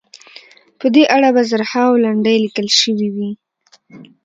[0.79, 3.29] په دې اړه به زرهاوو لنډۍ لیکل شوې وي.